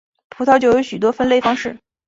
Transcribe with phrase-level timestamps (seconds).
[0.35, 1.77] 葡萄酒有许多分类方式。